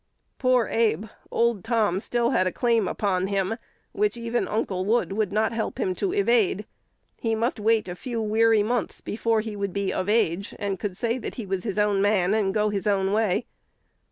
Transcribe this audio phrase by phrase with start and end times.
[0.39, 1.05] Poor Abe!
[1.29, 3.57] old Tom still had a claim upon him,
[3.91, 6.65] which even Uncle Wood would not help him to evade.
[7.19, 10.79] He must wait a few weary months more before he would be of age, and
[10.79, 13.45] could say he was his own man, and go his own way.